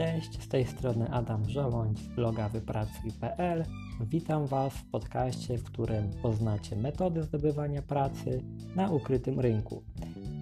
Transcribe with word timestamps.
Cześć, 0.00 0.42
z 0.42 0.48
tej 0.48 0.66
strony 0.66 1.10
Adam 1.10 1.50
Żołądź 1.50 1.98
z 1.98 2.06
bloga 2.06 2.48
wypracuj.pl. 2.48 3.64
Witam 4.00 4.46
Was 4.46 4.72
w 4.72 4.90
podcaście, 4.90 5.58
w 5.58 5.64
którym 5.64 6.10
poznacie 6.22 6.76
metody 6.76 7.22
zdobywania 7.22 7.82
pracy 7.82 8.42
na 8.76 8.90
ukrytym 8.90 9.40
rynku. 9.40 9.82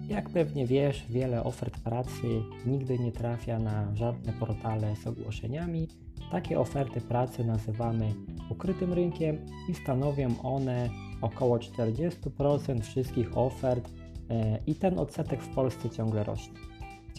Jak 0.07 0.29
pewnie 0.29 0.67
wiesz, 0.67 1.05
wiele 1.09 1.43
ofert 1.43 1.79
pracy 1.79 2.41
nigdy 2.65 2.99
nie 2.99 3.11
trafia 3.11 3.59
na 3.59 3.95
żadne 3.95 4.33
portale 4.33 4.95
z 4.95 5.07
ogłoszeniami. 5.07 5.87
Takie 6.31 6.59
oferty 6.59 7.01
pracy 7.01 7.43
nazywamy 7.43 8.13
ukrytym 8.49 8.93
rynkiem 8.93 9.45
i 9.69 9.73
stanowią 9.73 10.41
one 10.43 10.89
około 11.21 11.57
40% 11.57 12.81
wszystkich 12.81 13.37
ofert 13.37 13.89
e, 14.29 14.59
i 14.67 14.75
ten 14.75 14.99
odsetek 14.99 15.43
w 15.43 15.55
Polsce 15.55 15.89
ciągle 15.89 16.23
rośnie. 16.23 16.53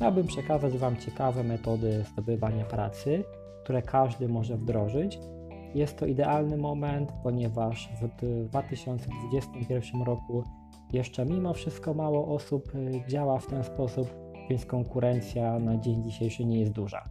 Chciałbym 0.00 0.26
przekazać 0.26 0.78
Wam 0.78 0.96
ciekawe 0.96 1.44
metody 1.44 2.04
zdobywania 2.12 2.64
pracy, 2.64 3.24
które 3.62 3.82
każdy 3.82 4.28
może 4.28 4.56
wdrożyć. 4.56 5.18
Jest 5.74 5.98
to 5.98 6.06
idealny 6.06 6.56
moment, 6.56 7.12
ponieważ 7.22 7.88
w 8.02 8.08
2021 8.48 10.02
roku 10.02 10.44
jeszcze 10.92 11.26
mimo 11.26 11.54
wszystko 11.54 11.94
mało 11.94 12.34
osób 12.34 12.74
y, 12.74 13.02
działa 13.08 13.38
w 13.38 13.46
ten 13.46 13.64
sposób, 13.64 14.14
więc 14.50 14.66
konkurencja 14.66 15.58
na 15.58 15.76
dzień 15.76 16.02
dzisiejszy 16.02 16.44
nie 16.44 16.60
jest 16.60 16.72
duża. 16.72 17.04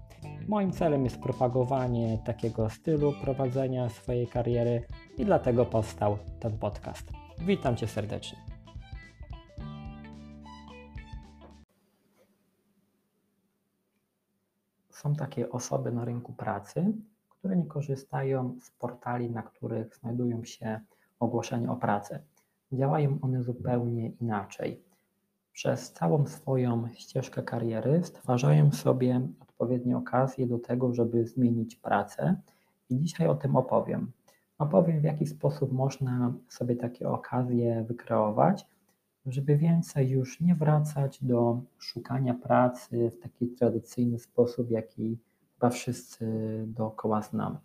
Moim 0.47 0.71
celem 0.71 1.03
jest 1.03 1.19
propagowanie 1.19 2.17
takiego 2.25 2.69
stylu 2.69 3.13
prowadzenia 3.21 3.89
swojej 3.89 4.27
kariery 4.27 4.83
i 5.17 5.25
dlatego 5.25 5.65
powstał 5.65 6.17
ten 6.39 6.57
podcast. 6.57 7.11
Witam 7.39 7.75
Cię 7.75 7.87
serdecznie. 7.87 8.48
Są 14.99 15.15
takie 15.15 15.49
osoby 15.49 15.91
na 15.91 16.05
rynku 16.05 16.33
pracy, 16.33 16.93
które 17.29 17.57
nie 17.57 17.65
korzystają 17.65 18.55
z 18.61 18.71
portali, 18.71 19.31
na 19.31 19.43
których 19.43 19.95
znajdują 19.95 20.43
się 20.43 20.79
ogłoszenia 21.19 21.71
o 21.71 21.75
pracę. 21.75 22.19
Działają 22.71 23.17
one 23.21 23.43
zupełnie 23.43 24.09
inaczej. 24.09 24.83
Przez 25.53 25.93
całą 25.93 26.27
swoją 26.27 26.87
ścieżkę 26.93 27.43
kariery 27.43 28.03
stwarzają 28.03 28.71
sobie 28.71 29.21
odpowiednie 29.39 29.97
okazje 29.97 30.47
do 30.47 30.59
tego, 30.59 30.93
żeby 30.93 31.27
zmienić 31.27 31.75
pracę 31.75 32.35
i 32.89 32.97
dzisiaj 32.97 33.27
o 33.27 33.35
tym 33.35 33.55
opowiem. 33.55 34.11
Opowiem, 34.57 34.99
w 34.99 35.03
jaki 35.03 35.27
sposób 35.27 35.71
można 35.71 36.33
sobie 36.49 36.75
takie 36.75 37.09
okazje 37.09 37.83
wykreować, 37.87 38.67
żeby 39.33 39.57
więcej 39.57 40.09
już 40.09 40.41
nie 40.41 40.55
wracać 40.55 41.23
do 41.23 41.61
szukania 41.77 42.33
pracy 42.33 43.11
w 43.11 43.23
taki 43.23 43.47
tradycyjny 43.47 44.19
sposób, 44.19 44.71
jaki 44.71 45.17
chyba 45.53 45.69
wszyscy 45.69 46.25
dookoła 46.67 47.21
znamy. 47.21 47.57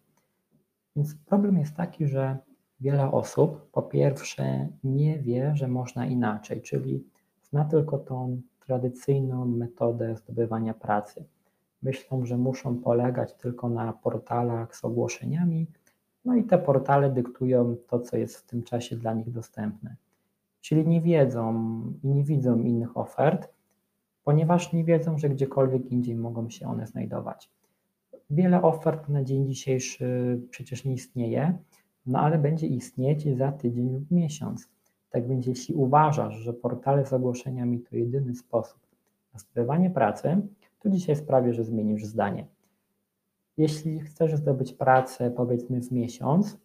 Więc 0.97 1.15
problem 1.15 1.59
jest 1.59 1.75
taki, 1.75 2.07
że 2.07 2.39
wiele 2.81 3.11
osób 3.13 3.71
po 3.71 3.83
pierwsze 3.83 4.69
nie 4.85 5.19
wie, 5.19 5.53
że 5.57 5.69
można 5.69 6.07
inaczej, 6.07 6.63
czyli 6.63 7.05
zna 7.43 7.65
tylko 7.65 7.99
tą 7.99 8.41
tradycyjną 8.67 9.45
metodę 9.45 10.17
zdobywania 10.17 10.75
pracy. 10.75 11.25
Myślą, 11.83 12.27
że 12.27 12.37
muszą 12.37 12.79
polegać 12.79 13.35
tylko 13.35 13.69
na 13.69 13.93
portalach 13.93 14.77
z 14.77 14.85
ogłoszeniami, 14.85 15.67
no 16.25 16.37
i 16.37 16.45
te 16.45 16.59
portale 16.59 17.11
dyktują 17.11 17.77
to, 17.89 18.01
co 18.01 18.17
jest 18.17 18.37
w 18.37 18.47
tym 18.47 18.63
czasie 18.63 18.97
dla 18.97 19.15
nich 19.15 19.31
dostępne 19.31 19.97
czyli 20.65 20.89
nie 20.89 21.01
wiedzą 21.01 21.53
i 22.03 22.09
nie 22.09 22.25
widzą 22.25 22.59
innych 22.59 22.97
ofert, 22.97 23.49
ponieważ 24.25 24.73
nie 24.73 24.85
wiedzą, 24.85 25.19
że 25.19 25.29
gdziekolwiek 25.29 25.87
indziej 25.93 26.17
mogą 26.17 26.51
się 26.51 26.69
one 26.69 26.87
znajdować. 26.87 27.51
Wiele 28.31 28.63
ofert 28.63 29.09
na 29.09 29.25
dzień 29.25 29.47
dzisiejszy 29.47 30.41
przecież 30.51 30.85
nie 30.85 30.93
istnieje, 30.93 31.59
no 32.07 32.19
ale 32.19 32.39
będzie 32.39 32.67
istnieć 32.67 33.37
za 33.37 33.53
tydzień 33.53 33.93
lub 33.93 34.11
miesiąc. 34.11 34.69
Tak 35.11 35.29
więc 35.29 35.47
jeśli 35.47 35.75
uważasz, 35.75 36.35
że 36.35 36.53
portale 36.53 37.07
z 37.07 37.13
ogłoszeniami 37.13 37.81
to 37.81 37.97
jedyny 37.97 38.35
sposób 38.35 38.79
na 39.35 39.39
zdobywanie 39.39 39.91
pracy, 39.91 40.41
to 40.81 40.91
dzisiaj 40.91 41.17
sprawię, 41.17 41.55
że 41.55 41.65
zmienisz 41.65 42.05
zdanie. 42.05 42.47
Jeśli 43.57 44.01
chcesz 44.01 44.37
zdobyć 44.37 44.73
pracę 44.73 45.31
powiedzmy 45.31 45.81
w 45.81 45.93
miesiąc, 45.93 46.59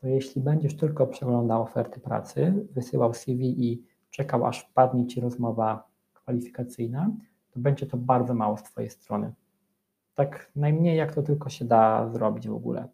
to 0.00 0.08
jeśli 0.08 0.42
będziesz 0.42 0.76
tylko 0.76 1.06
przeglądał 1.06 1.62
oferty 1.62 2.00
pracy, 2.00 2.66
wysyłał 2.72 3.14
CV 3.14 3.70
i 3.70 3.84
czekał, 4.10 4.46
aż 4.46 4.60
wpadnie 4.60 5.06
Ci 5.06 5.20
rozmowa 5.20 5.88
kwalifikacyjna, 6.12 7.10
to 7.50 7.60
będzie 7.60 7.86
to 7.86 7.96
bardzo 7.96 8.34
mało 8.34 8.56
z 8.56 8.62
Twojej 8.62 8.90
strony. 8.90 9.32
Tak 10.14 10.52
najmniej 10.56 10.96
jak 10.96 11.14
to 11.14 11.22
tylko 11.22 11.48
się 11.50 11.64
da 11.64 12.10
zrobić 12.12 12.48
w 12.48 12.54
ogóle. 12.54 12.88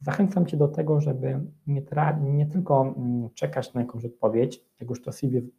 Zachęcam 0.00 0.46
Cię 0.46 0.56
do 0.56 0.68
tego, 0.68 1.00
żeby 1.00 1.40
nie, 1.66 1.82
nie 2.20 2.46
tylko 2.46 2.94
mm, 2.96 3.30
czekać 3.34 3.74
na 3.74 3.80
jakąś 3.80 4.04
odpowiedź, 4.04 4.64
jak 4.80 4.90
już 4.90 5.02
to 5.02 5.12
CV 5.12 5.50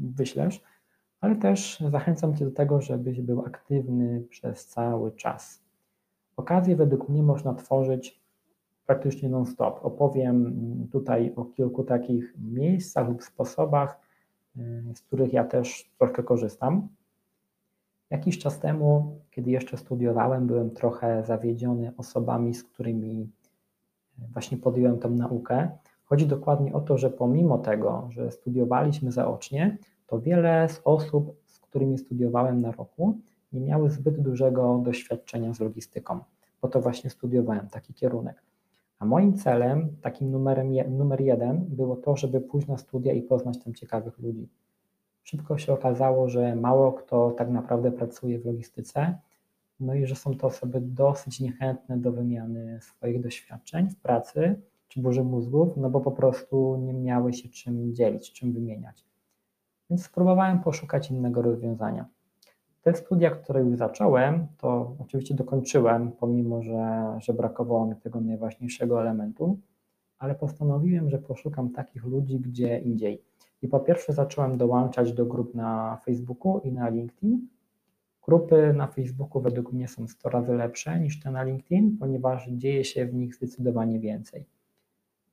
wyślesz, 0.00 0.62
ale 1.20 1.36
też 1.36 1.82
zachęcam 1.90 2.36
Cię 2.36 2.44
do 2.44 2.50
tego, 2.50 2.80
żebyś 2.80 3.20
był 3.20 3.40
aktywny 3.40 4.24
przez 4.30 4.66
cały 4.66 5.12
czas. 5.12 5.64
Okazje 6.36 6.76
według 6.76 7.08
mnie 7.08 7.22
można 7.22 7.54
tworzyć 7.54 8.20
praktycznie 8.88 9.28
non-stop. 9.28 9.80
Opowiem 9.82 10.56
tutaj 10.92 11.32
o 11.36 11.44
kilku 11.44 11.84
takich 11.84 12.34
miejscach 12.38 13.08
lub 13.08 13.22
sposobach, 13.22 14.00
y, 14.56 14.94
z 14.94 15.00
których 15.00 15.32
ja 15.32 15.44
też 15.44 15.90
troszkę 15.98 16.22
korzystam. 16.22 16.88
Jakiś 18.10 18.38
czas 18.38 18.60
temu, 18.60 19.18
kiedy 19.30 19.50
jeszcze 19.50 19.76
studiowałem, 19.76 20.46
byłem 20.46 20.70
trochę 20.70 21.24
zawiedziony 21.24 21.92
osobami, 21.96 22.54
z 22.54 22.64
którymi 22.64 23.30
właśnie 24.32 24.58
podjąłem 24.58 24.98
tę 24.98 25.08
naukę. 25.08 25.70
Chodzi 26.04 26.26
dokładnie 26.26 26.72
o 26.72 26.80
to, 26.80 26.98
że 26.98 27.10
pomimo 27.10 27.58
tego, 27.58 28.08
że 28.10 28.30
studiowaliśmy 28.30 29.12
zaocznie, 29.12 29.78
to 30.06 30.20
wiele 30.20 30.68
z 30.68 30.80
osób, 30.84 31.36
z 31.46 31.60
którymi 31.60 31.98
studiowałem 31.98 32.60
na 32.60 32.72
roku, 32.72 33.18
nie 33.52 33.60
miały 33.60 33.90
zbyt 33.90 34.20
dużego 34.20 34.80
doświadczenia 34.84 35.54
z 35.54 35.60
logistyką, 35.60 36.20
bo 36.62 36.68
to 36.68 36.80
właśnie 36.80 37.10
studiowałem 37.10 37.68
taki 37.68 37.94
kierunek. 37.94 38.47
A 38.98 39.04
moim 39.04 39.36
celem, 39.36 39.96
takim 40.02 40.30
numerem 40.30 40.72
numer 40.90 41.20
jeden, 41.20 41.64
było 41.68 41.96
to, 41.96 42.16
żeby 42.16 42.40
pójść 42.40 42.68
na 42.68 42.78
studia 42.78 43.12
i 43.12 43.22
poznać 43.22 43.64
tam 43.64 43.74
ciekawych 43.74 44.18
ludzi. 44.18 44.48
Szybko 45.22 45.58
się 45.58 45.72
okazało, 45.72 46.28
że 46.28 46.56
mało 46.56 46.92
kto 46.92 47.30
tak 47.30 47.50
naprawdę 47.50 47.92
pracuje 47.92 48.38
w 48.38 48.46
logistyce, 48.46 49.18
no 49.80 49.94
i 49.94 50.06
że 50.06 50.14
są 50.14 50.34
to 50.34 50.46
osoby 50.46 50.80
dosyć 50.80 51.40
niechętne 51.40 51.98
do 51.98 52.12
wymiany 52.12 52.80
swoich 52.82 53.20
doświadczeń 53.20 53.90
w 53.90 53.96
pracy 53.96 54.60
czy 54.88 55.00
burzy 55.00 55.24
mózgów, 55.24 55.76
no 55.76 55.90
bo 55.90 56.00
po 56.00 56.10
prostu 56.10 56.76
nie 56.76 56.94
miały 56.94 57.32
się 57.32 57.48
czym 57.48 57.94
dzielić, 57.94 58.32
czym 58.32 58.52
wymieniać. 58.52 59.04
Więc 59.90 60.04
spróbowałem 60.04 60.60
poszukać 60.60 61.10
innego 61.10 61.42
rozwiązania. 61.42 62.06
Te 62.88 62.94
studia, 62.94 63.30
które 63.30 63.60
już 63.60 63.76
zacząłem, 63.76 64.46
to 64.58 64.96
oczywiście 64.98 65.34
dokończyłem, 65.34 66.12
pomimo 66.12 66.62
że, 66.62 67.16
że 67.18 67.34
brakowało 67.34 67.86
mi 67.86 67.96
tego 67.96 68.20
najważniejszego 68.20 69.00
elementu, 69.00 69.58
ale 70.18 70.34
postanowiłem, 70.34 71.10
że 71.10 71.18
poszukam 71.18 71.70
takich 71.70 72.04
ludzi 72.04 72.40
gdzie 72.40 72.78
indziej. 72.78 73.22
I 73.62 73.68
po 73.68 73.80
pierwsze 73.80 74.12
zacząłem 74.12 74.58
dołączać 74.58 75.12
do 75.12 75.26
grup 75.26 75.54
na 75.54 75.98
Facebooku 76.04 76.60
i 76.64 76.72
na 76.72 76.88
LinkedIn. 76.88 77.48
Grupy 78.26 78.72
na 78.76 78.86
Facebooku 78.86 79.42
według 79.42 79.72
mnie 79.72 79.88
są 79.88 80.08
100 80.08 80.28
razy 80.28 80.54
lepsze 80.54 81.00
niż 81.00 81.20
te 81.20 81.30
na 81.30 81.42
LinkedIn, 81.42 81.96
ponieważ 81.98 82.48
dzieje 82.50 82.84
się 82.84 83.06
w 83.06 83.14
nich 83.14 83.34
zdecydowanie 83.34 84.00
więcej. 84.00 84.46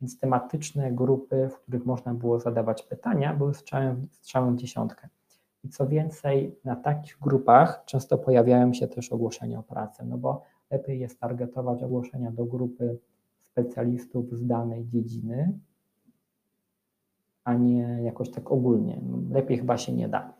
Więc 0.02 0.20
tematyczne 0.20 0.92
grupy, 0.92 1.50
w 1.52 1.60
których 1.60 1.86
można 1.86 2.14
było 2.14 2.40
zadawać 2.40 2.84
pytania, 2.84 3.34
były 3.34 3.54
strzałem, 3.54 4.08
strzałem 4.12 4.58
dziesiątkę. 4.58 5.10
I 5.66 5.70
co 5.70 5.88
więcej, 5.88 6.56
na 6.64 6.76
takich 6.76 7.18
grupach 7.22 7.84
często 7.86 8.18
pojawiają 8.18 8.74
się 8.74 8.88
też 8.88 9.12
ogłoszenia 9.12 9.60
o 9.60 9.64
pracę, 9.64 10.06
no 10.06 10.18
bo 10.18 10.42
lepiej 10.72 11.00
jest 11.00 11.20
targetować 11.20 11.84
ogłoszenia 11.84 12.32
do 12.32 12.46
grupy 12.46 12.98
specjalistów 13.42 14.34
z 14.34 14.48
danej 14.48 14.88
dziedziny, 14.88 15.60
a 17.44 17.54
nie 17.54 18.00
jakoś 18.04 18.32
tak 18.32 18.52
ogólnie. 18.52 19.02
Lepiej 19.32 19.58
chyba 19.58 19.78
się 19.78 19.94
nie 19.94 20.10
da. 20.10 20.34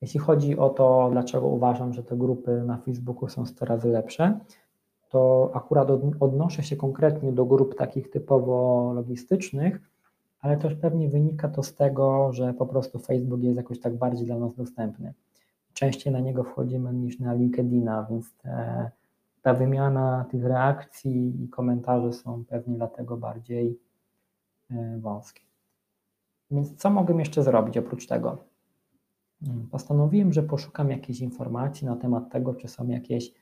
Jeśli 0.00 0.20
chodzi 0.20 0.58
o 0.58 0.68
to, 0.70 1.08
dlaczego 1.12 1.46
uważam, 1.46 1.92
że 1.92 2.02
te 2.02 2.16
grupy 2.16 2.62
na 2.66 2.76
Facebooku 2.76 3.28
są 3.28 3.46
100 3.46 3.64
razy 3.64 3.88
lepsze, 3.88 4.38
to 5.08 5.50
akurat 5.54 5.88
odnoszę 6.20 6.62
się 6.62 6.76
konkretnie 6.76 7.32
do 7.32 7.44
grup 7.44 7.74
takich 7.74 8.10
typowo 8.10 8.92
logistycznych, 8.94 9.80
ale 10.46 10.56
też 10.56 10.74
pewnie 10.74 11.08
wynika 11.08 11.48
to 11.48 11.62
z 11.62 11.74
tego, 11.74 12.32
że 12.32 12.54
po 12.54 12.66
prostu 12.66 12.98
Facebook 12.98 13.42
jest 13.42 13.56
jakoś 13.56 13.80
tak 13.80 13.96
bardziej 13.96 14.26
dla 14.26 14.38
nas 14.38 14.54
dostępny. 14.54 15.14
Częściej 15.72 16.12
na 16.12 16.20
niego 16.20 16.44
wchodzimy 16.44 16.92
niż 16.92 17.18
na 17.18 17.34
LinkedIna, 17.34 18.06
więc 18.10 18.34
te, 18.34 18.90
ta 19.42 19.54
wymiana 19.54 20.24
tych 20.30 20.44
reakcji 20.44 21.44
i 21.44 21.48
komentarzy 21.48 22.12
są 22.12 22.44
pewnie 22.44 22.76
dlatego 22.76 23.16
bardziej 23.16 23.78
e, 24.70 24.98
wąskie. 25.00 25.42
Więc 26.50 26.76
co 26.76 26.90
mogę 26.90 27.14
jeszcze 27.14 27.42
zrobić 27.42 27.78
oprócz 27.78 28.06
tego? 28.06 28.44
Hmm, 29.44 29.66
postanowiłem, 29.66 30.32
że 30.32 30.42
poszukam 30.42 30.90
jakiejś 30.90 31.20
informacji 31.20 31.86
na 31.86 31.96
temat 31.96 32.30
tego, 32.30 32.54
czy 32.54 32.68
są 32.68 32.88
jakieś 32.88 33.32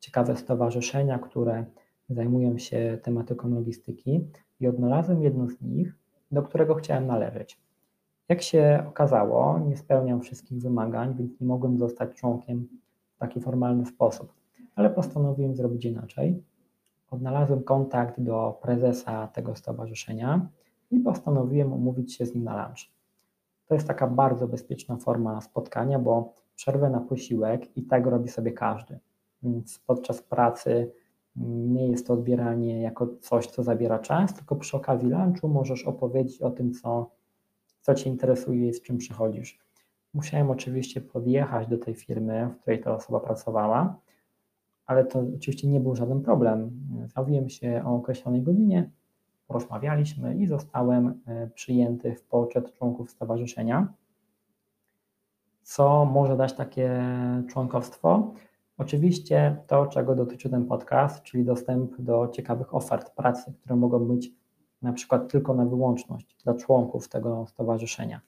ciekawe 0.00 0.36
stowarzyszenia, 0.36 1.18
które 1.18 1.64
zajmują 2.10 2.58
się 2.58 2.98
tematyką 3.02 3.50
logistyki 3.50 4.28
i 4.60 4.66
odnalazłem 4.66 5.22
jedno 5.22 5.48
z 5.48 5.60
nich, 5.60 6.00
do 6.30 6.42
którego 6.42 6.74
chciałem 6.74 7.06
należeć. 7.06 7.60
Jak 8.28 8.42
się 8.42 8.84
okazało, 8.88 9.58
nie 9.58 9.76
spełniam 9.76 10.20
wszystkich 10.20 10.58
wymagań, 10.62 11.14
więc 11.14 11.40
nie 11.40 11.46
mogłem 11.46 11.78
zostać 11.78 12.14
członkiem 12.14 12.68
w 13.16 13.18
taki 13.18 13.40
formalny 13.40 13.86
sposób, 13.86 14.32
ale 14.74 14.90
postanowiłem 14.90 15.56
zrobić 15.56 15.84
inaczej. 15.84 16.42
Odnalazłem 17.10 17.62
kontakt 17.62 18.20
do 18.20 18.58
prezesa 18.62 19.26
tego 19.26 19.56
stowarzyszenia 19.56 20.48
i 20.90 21.00
postanowiłem 21.00 21.72
umówić 21.72 22.14
się 22.14 22.26
z 22.26 22.34
nim 22.34 22.44
na 22.44 22.64
lunch. 22.64 22.90
To 23.66 23.74
jest 23.74 23.86
taka 23.86 24.06
bardzo 24.06 24.48
bezpieczna 24.48 24.96
forma 24.96 25.40
spotkania, 25.40 25.98
bo 25.98 26.34
przerwę 26.56 26.90
na 26.90 27.00
posiłek 27.00 27.76
i 27.76 27.82
tak 27.82 28.06
robi 28.06 28.28
sobie 28.28 28.52
każdy. 28.52 28.98
Więc 29.42 29.78
podczas 29.78 30.22
pracy 30.22 30.92
nie 31.36 31.88
jest 31.88 32.06
to 32.06 32.12
odbieranie 32.12 32.82
jako 32.82 33.08
coś, 33.20 33.46
co 33.46 33.62
zabiera 33.62 33.98
czas, 33.98 34.34
tylko 34.34 34.56
przy 34.56 34.76
okazji 34.76 35.08
lunchu 35.08 35.48
możesz 35.48 35.84
opowiedzieć 35.84 36.42
o 36.42 36.50
tym, 36.50 36.72
co, 36.72 37.10
co 37.80 37.94
Cię 37.94 38.10
interesuje 38.10 38.68
i 38.68 38.74
z 38.74 38.82
czym 38.82 38.98
przychodzisz. 38.98 39.58
Musiałem 40.14 40.50
oczywiście 40.50 41.00
podjechać 41.00 41.68
do 41.68 41.78
tej 41.78 41.94
firmy, 41.94 42.48
w 42.48 42.60
której 42.60 42.80
ta 42.80 42.94
osoba 42.94 43.20
pracowała, 43.20 44.00
ale 44.86 45.04
to 45.04 45.24
oczywiście 45.36 45.68
nie 45.68 45.80
był 45.80 45.96
żaden 45.96 46.22
problem. 46.22 46.70
Zawiłem 47.06 47.48
się 47.48 47.82
o 47.86 47.94
określonej 47.94 48.42
godzinie, 48.42 48.90
porozmawialiśmy 49.46 50.36
i 50.36 50.46
zostałem 50.46 51.20
e, 51.26 51.50
przyjęty 51.54 52.14
w 52.14 52.22
poczet 52.22 52.72
członków 52.72 53.10
stowarzyszenia. 53.10 53.92
Co 55.62 56.04
może 56.04 56.36
dać 56.36 56.52
takie 56.52 57.02
członkostwo? 57.48 58.34
Oczywiście 58.80 59.56
to, 59.66 59.86
czego 59.86 60.14
dotyczy 60.14 60.50
ten 60.50 60.66
podcast, 60.66 61.22
czyli 61.22 61.44
dostęp 61.44 62.00
do 62.00 62.28
ciekawych 62.28 62.74
ofert 62.74 63.10
pracy, 63.10 63.52
które 63.52 63.76
mogą 63.76 63.98
być 63.98 64.32
na 64.82 64.92
przykład 64.92 65.32
tylko 65.32 65.54
na 65.54 65.64
wyłączność 65.64 66.36
dla 66.44 66.54
członków 66.54 67.08
tego 67.08 67.46
stowarzyszenia. 67.46 68.20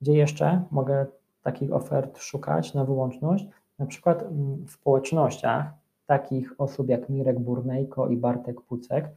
Gdzie 0.00 0.14
jeszcze 0.14 0.64
mogę 0.70 1.06
takich 1.42 1.72
ofert 1.72 2.18
szukać 2.18 2.74
na 2.74 2.84
wyłączność? 2.84 3.48
Na 3.78 3.86
przykład 3.86 4.22
mm, 4.22 4.66
w 4.66 4.70
społecznościach 4.70 5.72
takich 6.06 6.54
osób 6.58 6.88
jak 6.88 7.08
Mirek 7.08 7.38
Burnejko 7.38 8.08
i 8.08 8.16
Bartek 8.16 8.60
Pucek. 8.60 9.14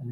Yy, 0.00 0.06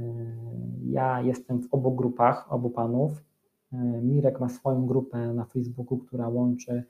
ja 0.85 1.21
jestem 1.21 1.63
w 1.63 1.75
obu 1.75 1.91
grupach, 1.95 2.53
obu 2.53 2.71
panów. 2.71 3.25
Yy, 3.73 3.79
Mirek 4.03 4.41
ma 4.41 4.49
swoją 4.49 4.87
grupę 4.87 5.35
na 5.35 5.45
Facebooku, 5.45 5.99
która 5.99 6.29
łączy 6.29 6.85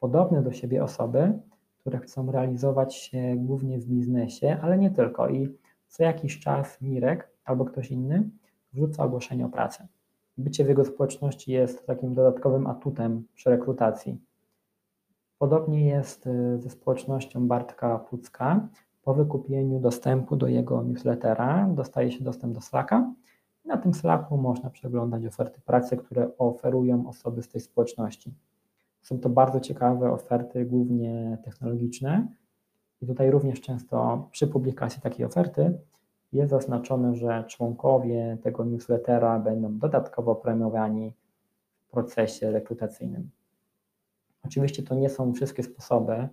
podobne 0.00 0.42
do 0.42 0.52
siebie 0.52 0.84
osoby, 0.84 1.38
które 1.82 1.98
chcą 1.98 2.32
realizować 2.32 2.94
się 2.94 3.34
głównie 3.36 3.78
w 3.78 3.86
biznesie, 3.86 4.58
ale 4.62 4.78
nie 4.78 4.90
tylko. 4.90 5.28
I 5.28 5.58
co 5.88 6.02
jakiś 6.02 6.38
czas 6.40 6.80
Mirek 6.80 7.30
albo 7.44 7.64
ktoś 7.64 7.90
inny 7.90 8.30
wrzuca 8.72 9.04
ogłoszenie 9.04 9.46
o 9.46 9.48
pracę. 9.48 9.86
Bycie 10.38 10.64
w 10.64 10.68
jego 10.68 10.84
społeczności 10.84 11.52
jest 11.52 11.86
takim 11.86 12.14
dodatkowym 12.14 12.66
atutem 12.66 13.24
przy 13.34 13.50
rekrutacji. 13.50 14.18
Podobnie 15.38 15.86
jest 15.86 16.26
y, 16.26 16.58
ze 16.58 16.70
społecznością 16.70 17.48
Bartka 17.48 17.98
Pucka. 17.98 18.68
Po 19.02 19.14
wykupieniu 19.14 19.80
dostępu 19.80 20.36
do 20.36 20.46
jego 20.46 20.82
newslettera 20.82 21.68
dostaje 21.74 22.12
się 22.12 22.24
dostęp 22.24 22.54
do 22.54 22.60
Slacka. 22.60 23.12
Na 23.64 23.76
tym 23.76 23.94
Slacku 23.94 24.36
można 24.36 24.70
przeglądać 24.70 25.26
oferty 25.26 25.60
pracy, 25.60 25.96
które 25.96 26.38
oferują 26.38 27.08
osoby 27.08 27.42
z 27.42 27.48
tej 27.48 27.60
społeczności. 27.60 28.34
Są 29.02 29.18
to 29.18 29.28
bardzo 29.28 29.60
ciekawe 29.60 30.12
oferty, 30.12 30.64
głównie 30.64 31.38
technologiczne. 31.44 32.26
I 33.00 33.06
tutaj 33.06 33.30
również 33.30 33.60
często 33.60 34.28
przy 34.32 34.46
publikacji 34.46 35.02
takiej 35.02 35.26
oferty 35.26 35.78
jest 36.32 36.50
zaznaczone, 36.50 37.14
że 37.14 37.44
członkowie 37.48 38.38
tego 38.42 38.64
newslettera 38.64 39.38
będą 39.38 39.78
dodatkowo 39.78 40.34
premiowani 40.34 41.14
w 41.80 41.90
procesie 41.90 42.50
rekrutacyjnym. 42.50 43.30
Oczywiście 44.44 44.82
to 44.82 44.94
nie 44.94 45.08
są 45.08 45.32
wszystkie 45.32 45.62
sposoby 45.62 46.28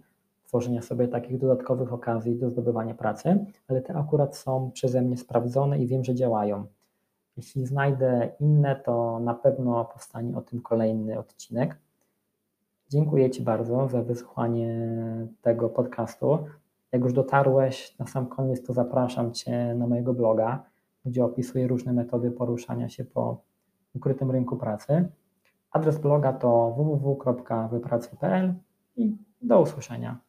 tworzenia 0.49 0.81
sobie 0.81 1.07
takich 1.07 1.37
dodatkowych 1.37 1.93
okazji 1.93 2.35
do 2.35 2.49
zdobywania 2.49 2.93
pracy, 2.93 3.45
ale 3.67 3.81
te 3.81 3.95
akurat 3.95 4.35
są 4.35 4.71
przeze 4.71 5.01
mnie 5.01 5.17
sprawdzone 5.17 5.79
i 5.79 5.87
wiem, 5.87 6.03
że 6.03 6.15
działają. 6.15 6.65
Jeśli 7.37 7.65
znajdę 7.65 8.31
inne, 8.39 8.75
to 8.75 9.19
na 9.19 9.33
pewno 9.33 9.85
powstanie 9.85 10.37
o 10.37 10.41
tym 10.41 10.61
kolejny 10.61 11.19
odcinek. 11.19 11.77
Dziękuję 12.91 13.29
Ci 13.29 13.43
bardzo 13.43 13.87
za 13.87 14.01
wysłuchanie 14.01 14.97
tego 15.41 15.69
podcastu. 15.69 16.39
Jak 16.91 17.03
już 17.03 17.13
dotarłeś 17.13 17.97
na 17.99 18.07
sam 18.07 18.27
koniec, 18.27 18.63
to 18.63 18.73
zapraszam 18.73 19.33
Cię 19.33 19.75
na 19.75 19.87
mojego 19.87 20.13
bloga, 20.13 20.63
gdzie 21.05 21.25
opisuję 21.25 21.67
różne 21.67 21.93
metody 21.93 22.31
poruszania 22.31 22.89
się 22.89 23.05
po 23.05 23.41
ukrytym 23.95 24.31
rynku 24.31 24.57
pracy. 24.57 25.09
Adres 25.71 25.97
bloga 25.97 26.33
to 26.33 26.75
www.wypracuj.pl 26.77 28.53
i 28.95 29.17
do 29.41 29.61
usłyszenia. 29.61 30.19